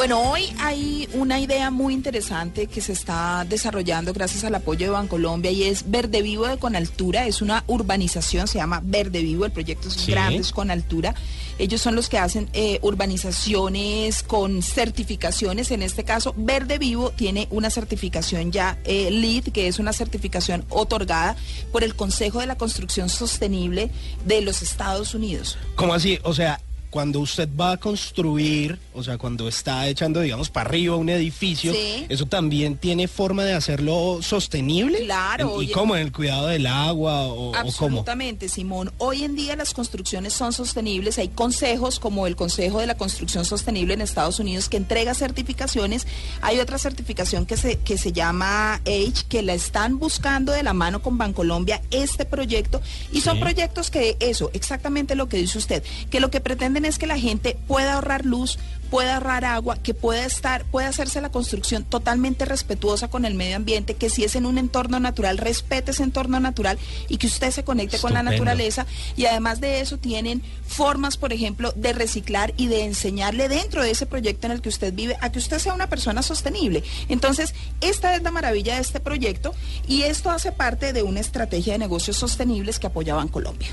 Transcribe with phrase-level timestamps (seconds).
[0.00, 4.92] Bueno, hoy hay una idea muy interesante que se está desarrollando gracias al apoyo de
[4.92, 7.26] Bancolombia y es Verde Vivo de Con Altura.
[7.26, 10.12] Es una urbanización, se llama Verde Vivo, el proyecto es Sí.
[10.12, 11.14] Grandes con Altura.
[11.58, 15.70] Ellos son los que hacen eh, urbanizaciones con certificaciones.
[15.70, 20.64] En este caso, Verde Vivo tiene una certificación ya eh, LEED, que es una certificación
[20.70, 21.36] otorgada
[21.72, 23.90] por el Consejo de la Construcción Sostenible
[24.24, 25.58] de los Estados Unidos.
[25.74, 26.18] ¿Cómo así?
[26.22, 26.58] O sea,
[26.90, 31.72] cuando usted va a construir, o sea, cuando está echando, digamos, para arriba un edificio,
[31.72, 32.06] Sí.
[32.08, 35.04] ¿eso también tiene forma de hacerlo sostenible?
[35.04, 35.72] Claro, ¿Y oye.
[35.72, 35.94] cómo?
[35.96, 37.58] ¿En el cuidado del agua o, o cómo?
[37.58, 38.90] Absolutamente, Simón.
[38.98, 41.18] Hoy en día las construcciones son sostenibles.
[41.18, 46.06] Hay consejos como el Consejo de la Construcción Sostenible en Estados Unidos que entrega certificaciones.
[46.42, 50.72] Hay otra certificación que se, que se llama H, que la están buscando de la
[50.72, 52.80] mano con Bancolombia este proyecto.
[53.12, 53.42] Y son Sí.
[53.42, 57.18] proyectos que eso, exactamente lo que dice usted, que lo que pretenden es que la
[57.18, 58.58] gente pueda ahorrar luz,
[58.90, 63.56] pueda ahorrar agua, que pueda estar, pueda hacerse la construcción totalmente respetuosa con el medio
[63.56, 67.52] ambiente, que si es en un entorno natural, respete ese entorno natural y que usted
[67.52, 68.86] se conecte con la naturaleza.
[69.16, 73.92] Y además de eso tienen formas, por ejemplo, de reciclar y de enseñarle dentro de
[73.92, 76.82] ese proyecto en el que usted vive a que usted sea una persona sostenible.
[77.08, 79.54] Entonces, esta es la maravilla de este proyecto
[79.86, 83.68] y esto hace parte de una estrategia de negocios sostenibles que apoyaban Colombia.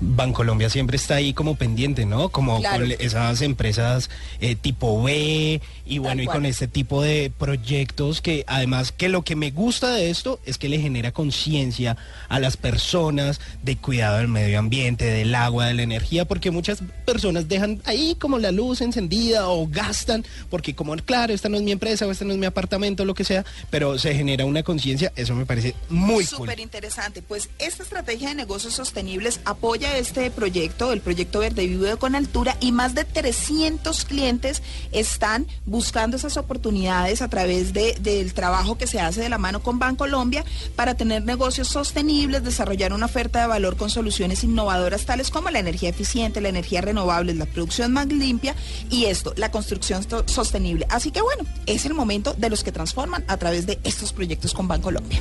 [0.00, 2.28] Bancolombia siempre está ahí como pendiente, ¿no?
[2.28, 2.84] Como Claro.
[2.84, 8.44] con esas empresas eh, tipo B y bueno, y con este tipo de proyectos que
[8.46, 11.96] además que lo que me gusta de esto es que le genera conciencia
[12.28, 16.80] a las personas de cuidado del medio ambiente, del agua, de la energía, porque muchas
[17.04, 21.62] personas dejan ahí como la luz encendida o gastan, porque como claro, esta no es
[21.62, 24.62] mi empresa o este no es mi apartamento, lo que sea, pero se genera una
[24.62, 26.48] conciencia, eso me parece muy cool.
[26.48, 27.22] Súper interesante.
[27.22, 32.56] Pues esta estrategia de negocios sostenibles apoya este proyecto, el proyecto Verde Vivo con Altura,
[32.60, 38.86] y más de 300 clientes están buscando esas oportunidades a través de- del trabajo que
[38.86, 40.44] se hace de la mano con Bancolombia
[40.74, 45.58] para tener negocios sostenibles, desarrollar una oferta de valor con soluciones innovadoras tales como la
[45.60, 48.54] energía eficiente, la energía renovable, la producción más limpia
[48.90, 50.86] y esto, la construcción sostenible.
[50.90, 54.52] Así que bueno, es el momento de los que transforman a través de estos proyectos
[54.52, 55.20] con Bancolombia.